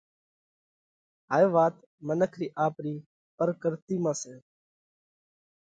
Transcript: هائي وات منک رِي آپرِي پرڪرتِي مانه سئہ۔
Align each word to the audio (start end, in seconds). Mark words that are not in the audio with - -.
هائي 1.31 1.47
وات 1.55 1.75
منک 2.07 2.33
رِي 2.41 2.47
آپرِي 2.65 2.95
پرڪرتِي 3.37 3.95
مانه 4.03 4.19
سئہ۔ 4.21 4.35